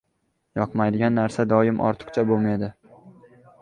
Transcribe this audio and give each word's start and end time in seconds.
•Yoqmaydigan 0.59 1.15
narsa 1.21 1.47
doim 1.53 1.85
ortiqcha. 1.93 2.29